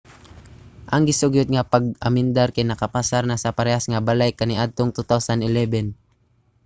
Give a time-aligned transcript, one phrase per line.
[0.93, 5.87] ang gisugyot nga pag-amendar kay nakapasar na sa parehas nga balay kaniadtong 2011